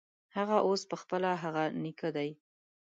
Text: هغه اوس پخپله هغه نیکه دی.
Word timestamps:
هغه 0.37 0.57
اوس 0.67 0.81
پخپله 0.91 1.29
هغه 1.43 1.63
نیکه 1.83 2.09
دی. 2.15 2.29